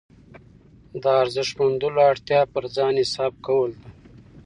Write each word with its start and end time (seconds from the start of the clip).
د 1.01 1.05
ارزښت 1.21 1.53
موندلو 1.59 2.01
اړتیا 2.11 2.41
پر 2.53 2.63
ځان 2.75 2.93
حساب 3.03 3.33
کول 3.45 3.71
ده. 3.81 3.87